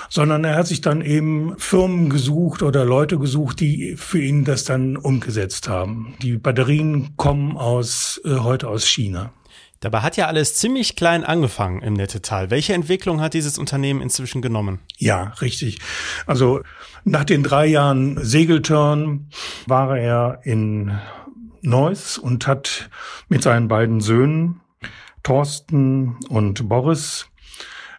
sondern 0.08 0.44
er 0.44 0.56
hat 0.56 0.66
sich 0.66 0.80
dann 0.80 1.02
eben 1.02 1.54
Firmen 1.58 2.10
gesucht 2.10 2.62
oder 2.62 2.84
Leute 2.84 3.18
gesucht, 3.18 3.60
die 3.60 3.96
für 3.96 4.20
ihn 4.20 4.44
das 4.44 4.64
dann 4.64 4.96
umgesetzt 4.96 5.68
haben. 5.68 6.14
Die 6.22 6.36
Batterien 6.36 7.16
kommen 7.16 7.56
aus, 7.56 8.20
äh, 8.24 8.36
heute 8.36 8.68
aus 8.68 8.86
China. 8.86 9.32
Dabei 9.80 10.00
hat 10.00 10.18
ja 10.18 10.26
alles 10.26 10.56
ziemlich 10.56 10.94
klein 10.94 11.24
angefangen 11.24 11.80
im 11.80 11.94
Nettetal. 11.94 12.50
Welche 12.50 12.74
Entwicklung 12.74 13.22
hat 13.22 13.32
dieses 13.32 13.56
Unternehmen 13.56 14.02
inzwischen 14.02 14.42
genommen? 14.42 14.80
Ja, 14.98 15.32
richtig. 15.40 15.78
Also 16.26 16.60
nach 17.04 17.24
den 17.24 17.42
drei 17.42 17.64
Jahren 17.64 18.22
Segeltörn 18.22 19.30
war 19.66 19.96
er 19.96 20.40
in 20.44 20.98
Neuss 21.62 22.18
und 22.18 22.46
hat 22.46 22.90
mit 23.30 23.42
seinen 23.42 23.68
beiden 23.68 24.02
Söhnen 24.02 24.60
Thorsten 25.22 26.16
und 26.28 26.68
Boris 26.68 27.29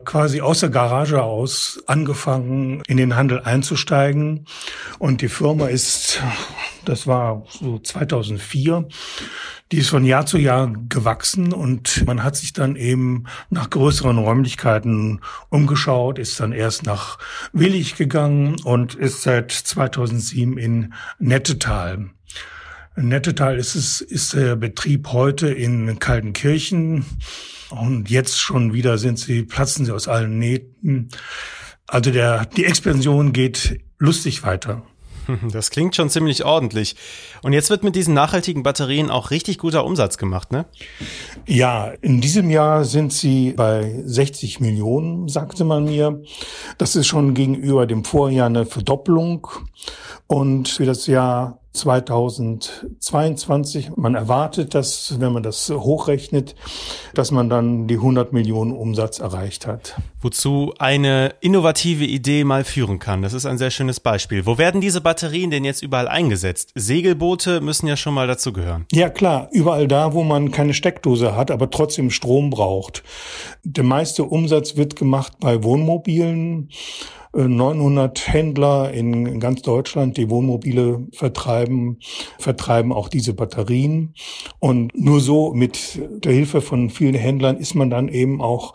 quasi 0.06 0.42
aus 0.42 0.60
der 0.60 0.70
Garage 0.70 1.22
aus 1.22 1.82
angefangen, 1.88 2.82
in 2.88 2.98
den 2.98 3.16
Handel 3.16 3.42
einzusteigen. 3.42 4.46
Und 5.00 5.22
die 5.22 5.30
Firma 5.30 5.68
ist, 5.68 6.22
das 6.86 7.08
war 7.08 7.44
so 7.50 7.80
2004, 7.80 8.88
die 9.72 9.78
ist 9.78 9.90
von 9.90 10.04
Jahr 10.04 10.26
zu 10.26 10.38
Jahr 10.38 10.74
gewachsen 10.90 11.54
und 11.54 12.06
man 12.06 12.24
hat 12.24 12.36
sich 12.36 12.52
dann 12.52 12.76
eben 12.76 13.26
nach 13.50 13.70
größeren 13.70 14.18
Räumlichkeiten 14.18 15.22
umgeschaut, 15.50 16.20
ist 16.20 16.40
dann 16.40 16.52
erst 16.52 16.86
nach 16.86 17.20
Willig 17.54 17.96
gegangen 17.96 18.58
und 18.64 18.96
ist 18.96 19.22
seit 19.22 19.52
2007 19.52 20.58
in 20.58 20.94
Nettetal. 21.20 22.10
Nettetal 22.98 23.58
ist 23.58 23.76
es, 23.76 24.02
ist 24.02 24.34
der 24.34 24.58
Betrieb 24.58 25.08
heute 25.14 25.48
in 25.48 26.00
Kaltenkirchen 26.00 27.06
und 27.72 28.10
jetzt 28.10 28.40
schon 28.40 28.74
wieder 28.74 28.98
sind 28.98 29.20
sie, 29.20 29.44
platzen 29.44 29.86
sie 29.86 29.94
aus 29.94 30.08
allen 30.08 30.38
Nähten. 30.38 31.10
Also 31.88 32.12
der, 32.12 32.46
die 32.46 32.66
Expansion 32.66 33.34
geht 33.34 33.82
lustig 33.98 34.44
weiter. 34.44 34.84
Das 35.52 35.70
klingt 35.70 35.96
schon 35.96 36.10
ziemlich 36.10 36.46
ordentlich. 36.46 36.96
Und 37.42 37.54
jetzt 37.54 37.70
wird 37.70 37.84
mit 37.84 37.96
diesen 37.96 38.14
nachhaltigen 38.14 38.64
Batterien 38.64 39.10
auch 39.10 39.32
richtig 39.32 39.58
guter 39.58 39.86
Umsatz 39.86 40.18
gemacht, 40.18 40.52
ne? 40.52 40.66
Ja, 41.48 41.94
in 42.02 42.22
diesem 42.22 42.50
Jahr 42.50 42.86
sind 42.86 43.14
sie 43.14 43.54
bei 43.54 44.02
60 44.04 44.60
Millionen, 44.60 45.28
sagte 45.28 45.64
man 45.64 45.86
mir. 45.86 46.22
Das 46.78 46.96
ist 46.96 47.08
schon 47.08 47.34
gegenüber 47.34 47.86
dem 47.86 48.04
Vorjahr 48.04 48.48
eine 48.48 48.66
Verdoppelung. 48.66 49.48
Und 50.28 50.70
für 50.70 50.86
das 50.86 51.08
Jahr 51.08 51.61
2022. 51.74 53.92
Man 53.96 54.16
erwartet, 54.16 54.76
dass, 54.76 55.18
wenn 55.20 55.32
man 55.32 55.44
das 55.44 55.70
hochrechnet, 55.70 56.56
dass 57.14 57.32
man 57.32 57.50
dann 57.50 57.88
die 57.88 57.96
100 57.96 58.34
Millionen 58.34 58.74
Umsatz 58.74 59.20
erreicht 59.20 59.68
hat. 59.68 59.96
Wozu 60.20 60.74
eine 60.80 61.36
innovative 61.40 62.04
Idee 62.04 62.44
mal 62.44 62.66
führen 62.66 63.00
kann. 63.00 63.22
Das 63.22 63.32
ist 63.34 63.46
ein 63.46 63.58
sehr 63.58 63.72
schönes 63.72 64.02
Beispiel. 64.02 64.46
Wo 64.46 64.58
werden 64.58 64.82
diese 64.82 65.00
Batterien 65.02 65.50
denn 65.50 65.64
jetzt 65.64 65.82
überall 65.82 66.10
eingesetzt? 66.10 66.74
Segelboote 66.76 67.62
müssen 67.62 67.88
ja 67.88 67.96
schon 67.96 68.14
mal 68.14 68.28
dazu 68.28 68.52
gehören. 68.52 68.86
Ja 68.92 69.10
klar, 69.10 69.48
überall 69.52 69.88
da, 69.88 70.14
wo 70.14 70.24
man 70.24 70.52
keine 70.52 70.74
Steckdose 70.74 71.36
hat, 71.36 71.52
aber 71.52 71.70
trotzdem 71.70 72.10
Strom 72.10 72.50
braucht. 72.50 73.04
Der 73.64 73.84
meiste 73.84 74.24
Umsatz 74.26 74.76
wird 74.76 74.96
gemacht 74.96 75.34
bei 75.40 75.64
Wohnmobilen 75.64 76.70
900 77.34 78.28
Händler 78.28 78.92
in 78.92 79.40
ganz 79.40 79.62
Deutschland, 79.62 80.18
die 80.18 80.30
Wohnmobile 80.30 81.08
vertreiben, 81.14 82.00
vertreiben 82.38 82.92
auch 82.92 83.08
diese 83.08 83.34
Batterien. 83.34 84.14
Und 84.60 84.92
nur 84.96 85.22
so 85.22 85.54
mit 85.54 86.00
der 86.24 86.34
Hilfe 86.34 86.62
von 86.62 86.90
vielen 86.90 87.16
Händlern 87.16 87.58
ist 87.58 87.74
man 87.74 87.90
dann 87.90 88.10
eben 88.10 88.42
auch 88.42 88.74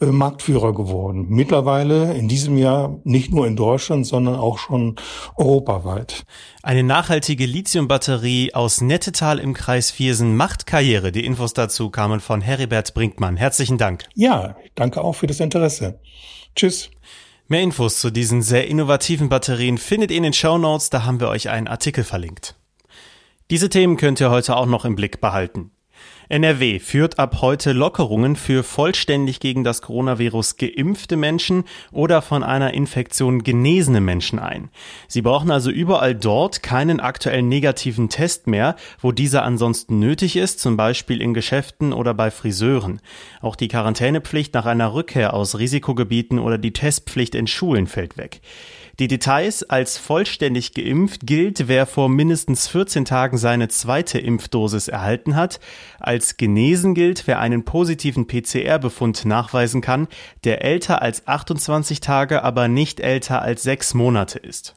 äh, 0.00 0.06
Marktführer 0.06 0.72
geworden. 0.72 1.26
Mittlerweile 1.28 2.14
in 2.14 2.28
diesem 2.28 2.56
Jahr 2.56 2.98
nicht 3.04 3.32
nur 3.32 3.46
in 3.46 3.56
Deutschland, 3.56 4.06
sondern 4.06 4.36
auch 4.36 4.58
schon 4.58 4.96
europaweit. 5.36 6.24
Eine 6.62 6.84
nachhaltige 6.84 7.46
Lithiumbatterie 7.46 8.54
aus 8.54 8.80
Nettetal 8.80 9.38
im 9.38 9.54
Kreis 9.54 9.90
Viersen 9.90 10.36
macht 10.36 10.66
Karriere. 10.66 11.12
Die 11.12 11.24
Infos 11.24 11.52
dazu 11.52 11.90
kamen 11.90 12.20
von 12.20 12.40
Heribert 12.40 12.94
Brinkmann. 12.94 13.36
Herzlichen 13.36 13.76
Dank. 13.76 14.04
Ja, 14.14 14.56
danke 14.74 15.02
auch 15.02 15.14
für 15.14 15.26
das 15.26 15.40
Interesse. 15.40 16.00
Tschüss. 16.54 16.90
Mehr 17.50 17.62
Infos 17.62 17.98
zu 17.98 18.10
diesen 18.10 18.42
sehr 18.42 18.68
innovativen 18.68 19.30
Batterien 19.30 19.78
findet 19.78 20.10
ihr 20.10 20.18
in 20.18 20.22
den 20.22 20.34
Show 20.34 20.58
Notes, 20.58 20.90
da 20.90 21.04
haben 21.04 21.18
wir 21.18 21.28
euch 21.28 21.48
einen 21.48 21.66
Artikel 21.66 22.04
verlinkt. 22.04 22.56
Diese 23.48 23.70
Themen 23.70 23.96
könnt 23.96 24.20
ihr 24.20 24.30
heute 24.30 24.54
auch 24.54 24.66
noch 24.66 24.84
im 24.84 24.96
Blick 24.96 25.22
behalten. 25.22 25.70
NRW 26.30 26.78
führt 26.78 27.18
ab 27.18 27.38
heute 27.40 27.72
Lockerungen 27.72 28.36
für 28.36 28.62
vollständig 28.62 29.40
gegen 29.40 29.64
das 29.64 29.80
Coronavirus 29.80 30.58
geimpfte 30.58 31.16
Menschen 31.16 31.64
oder 31.90 32.20
von 32.20 32.42
einer 32.42 32.74
Infektion 32.74 33.42
genesene 33.42 34.02
Menschen 34.02 34.38
ein. 34.38 34.68
Sie 35.06 35.22
brauchen 35.22 35.50
also 35.50 35.70
überall 35.70 36.14
dort 36.14 36.62
keinen 36.62 37.00
aktuellen 37.00 37.48
negativen 37.48 38.10
Test 38.10 38.46
mehr, 38.46 38.76
wo 39.00 39.10
dieser 39.10 39.42
ansonsten 39.42 40.00
nötig 40.00 40.36
ist, 40.36 40.60
zum 40.60 40.76
Beispiel 40.76 41.22
in 41.22 41.32
Geschäften 41.32 41.94
oder 41.94 42.12
bei 42.12 42.30
Friseuren. 42.30 43.00
Auch 43.40 43.56
die 43.56 43.68
Quarantänepflicht 43.68 44.52
nach 44.52 44.66
einer 44.66 44.92
Rückkehr 44.92 45.32
aus 45.32 45.58
Risikogebieten 45.58 46.38
oder 46.38 46.58
die 46.58 46.74
Testpflicht 46.74 47.34
in 47.34 47.46
Schulen 47.46 47.86
fällt 47.86 48.18
weg. 48.18 48.42
Die 48.98 49.06
Details 49.06 49.62
als 49.62 49.96
vollständig 49.96 50.74
geimpft 50.74 51.24
gilt, 51.24 51.68
wer 51.68 51.86
vor 51.86 52.08
mindestens 52.08 52.66
14 52.66 53.04
Tagen 53.04 53.38
seine 53.38 53.68
zweite 53.68 54.18
Impfdosis 54.18 54.88
erhalten 54.88 55.36
hat. 55.36 55.60
Als 56.00 56.36
genesen 56.36 56.94
gilt, 56.94 57.28
wer 57.28 57.38
einen 57.38 57.64
positiven 57.64 58.26
PCR-Befund 58.26 59.24
nachweisen 59.24 59.82
kann, 59.82 60.08
der 60.42 60.64
älter 60.64 61.00
als 61.00 61.28
28 61.28 62.00
Tage, 62.00 62.42
aber 62.42 62.66
nicht 62.66 62.98
älter 62.98 63.40
als 63.40 63.62
sechs 63.62 63.94
Monate 63.94 64.40
ist. 64.40 64.74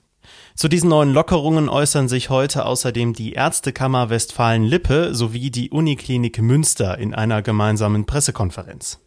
Zu 0.53 0.67
diesen 0.67 0.89
neuen 0.91 1.13
Lockerungen 1.13 1.67
äußern 1.67 2.07
sich 2.07 2.29
heute 2.29 2.67
außerdem 2.67 3.13
die 3.13 3.33
Ärztekammer 3.33 4.11
Westfalen-Lippe 4.11 5.15
sowie 5.15 5.49
die 5.49 5.71
Uniklinik 5.71 6.39
Münster 6.39 6.99
in 6.99 7.15
einer 7.15 7.41
gemeinsamen 7.41 8.05
Pressekonferenz. 8.05 8.99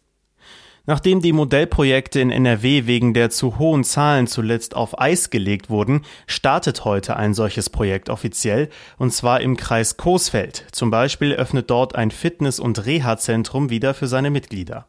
Nachdem 0.87 1.23
die 1.23 1.33
Modellprojekte 1.33 2.21
in 2.21 2.31
NRW 2.31 2.87
wegen 2.87 3.15
der 3.15 3.31
zu 3.31 3.59
hohen 3.59 3.85
Zahlen 3.85 4.27
zuletzt 4.27 4.77
auf 4.77 5.01
Eis 5.01 5.31
gelegt 5.31 5.71
wurden, 5.71 6.03
startet 6.27 6.85
heute 6.85 7.17
ein 7.17 7.33
solches 7.33 7.71
Projekt 7.71 8.11
offiziell, 8.11 8.69
und 8.99 9.11
zwar 9.11 9.41
im 9.41 9.57
Kreis 9.57 9.97
Coesfeld. 9.97 10.67
Zum 10.73 10.91
Beispiel 10.91 11.33
öffnet 11.33 11.71
dort 11.71 11.95
ein 11.95 12.11
Fitness- 12.11 12.61
und 12.61 12.85
Reha-Zentrum 12.85 13.71
wieder 13.71 13.95
für 13.95 14.09
seine 14.09 14.31
Mitglieder. 14.31 14.87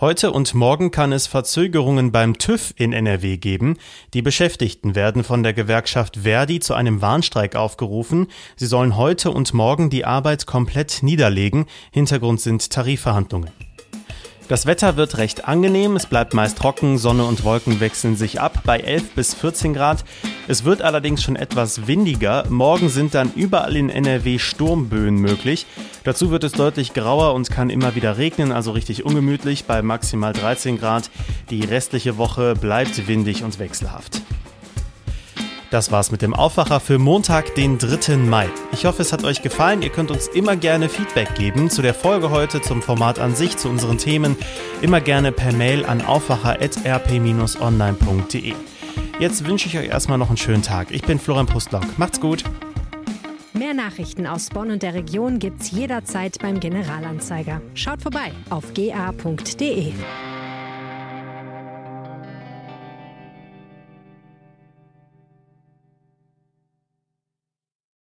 Heute 0.00 0.32
und 0.32 0.54
morgen 0.54 0.90
kann 0.90 1.12
es 1.12 1.28
Verzögerungen 1.28 2.10
beim 2.10 2.36
TÜV 2.36 2.74
in 2.76 2.92
NRW 2.92 3.36
geben. 3.36 3.76
Die 4.12 4.22
Beschäftigten 4.22 4.96
werden 4.96 5.22
von 5.22 5.44
der 5.44 5.52
Gewerkschaft 5.52 6.20
Verdi 6.24 6.58
zu 6.60 6.74
einem 6.74 7.00
Warnstreik 7.00 7.54
aufgerufen. 7.54 8.26
Sie 8.56 8.66
sollen 8.66 8.96
heute 8.96 9.30
und 9.30 9.54
morgen 9.54 9.90
die 9.90 10.04
Arbeit 10.04 10.46
komplett 10.46 11.02
niederlegen. 11.02 11.66
Hintergrund 11.92 12.40
sind 12.40 12.70
Tarifverhandlungen. 12.70 13.52
Das 14.46 14.66
Wetter 14.66 14.96
wird 14.96 15.16
recht 15.16 15.48
angenehm, 15.48 15.96
es 15.96 16.04
bleibt 16.04 16.34
meist 16.34 16.58
trocken, 16.58 16.98
Sonne 16.98 17.24
und 17.24 17.44
Wolken 17.44 17.80
wechseln 17.80 18.14
sich 18.14 18.42
ab 18.42 18.60
bei 18.64 18.78
11 18.78 19.14
bis 19.14 19.32
14 19.32 19.72
Grad. 19.72 20.04
Es 20.48 20.64
wird 20.64 20.82
allerdings 20.82 21.22
schon 21.22 21.36
etwas 21.36 21.86
windiger. 21.86 22.44
Morgen 22.50 22.90
sind 22.90 23.14
dann 23.14 23.32
überall 23.34 23.74
in 23.74 23.88
NRW 23.88 24.38
Sturmböen 24.38 25.14
möglich. 25.14 25.64
Dazu 26.04 26.30
wird 26.30 26.44
es 26.44 26.52
deutlich 26.52 26.92
grauer 26.92 27.32
und 27.32 27.50
kann 27.50 27.70
immer 27.70 27.94
wieder 27.94 28.18
regnen, 28.18 28.52
also 28.52 28.72
richtig 28.72 29.06
ungemütlich 29.06 29.64
bei 29.64 29.80
maximal 29.80 30.34
13 30.34 30.78
Grad. 30.78 31.08
Die 31.48 31.64
restliche 31.64 32.18
Woche 32.18 32.54
bleibt 32.54 33.08
windig 33.08 33.44
und 33.44 33.58
wechselhaft. 33.58 34.20
Das 35.74 35.90
war's 35.90 36.12
mit 36.12 36.22
dem 36.22 36.34
Aufwacher 36.34 36.78
für 36.78 37.00
Montag, 37.00 37.56
den 37.56 37.78
3. 37.78 38.18
Mai. 38.18 38.48
Ich 38.70 38.86
hoffe, 38.86 39.02
es 39.02 39.12
hat 39.12 39.24
euch 39.24 39.42
gefallen. 39.42 39.82
Ihr 39.82 39.88
könnt 39.88 40.12
uns 40.12 40.28
immer 40.28 40.54
gerne 40.54 40.88
Feedback 40.88 41.34
geben 41.34 41.68
zu 41.68 41.82
der 41.82 41.94
Folge 41.94 42.30
heute, 42.30 42.62
zum 42.62 42.80
Format 42.80 43.18
an 43.18 43.34
sich, 43.34 43.56
zu 43.56 43.68
unseren 43.68 43.98
Themen. 43.98 44.36
Immer 44.82 45.00
gerne 45.00 45.32
per 45.32 45.52
Mail 45.52 45.84
an 45.84 46.00
aufwacher.rp-online.de. 46.00 48.54
Jetzt 49.18 49.48
wünsche 49.48 49.66
ich 49.66 49.76
euch 49.76 49.88
erstmal 49.88 50.18
noch 50.18 50.28
einen 50.28 50.36
schönen 50.36 50.62
Tag. 50.62 50.92
Ich 50.92 51.02
bin 51.02 51.18
Florian 51.18 51.46
Pustlock. 51.46 51.98
Macht's 51.98 52.20
gut. 52.20 52.44
Mehr 53.52 53.74
Nachrichten 53.74 54.28
aus 54.28 54.50
Bonn 54.50 54.70
und 54.70 54.84
der 54.84 54.94
Region 54.94 55.40
gibt's 55.40 55.72
jederzeit 55.72 56.38
beim 56.38 56.60
Generalanzeiger. 56.60 57.60
Schaut 57.74 58.00
vorbei 58.00 58.30
auf 58.48 58.74
ga.de. 58.74 59.92